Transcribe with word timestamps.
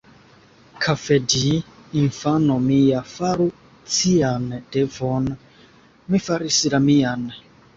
Kafedji, 0.85 1.51
infano 2.03 2.55
mia, 2.69 3.03
faru 3.13 3.47
cian 3.97 4.49
devon: 4.77 5.31
mi 6.11 6.23
faris 6.31 6.63
la 6.77 6.83
mian. 6.91 7.31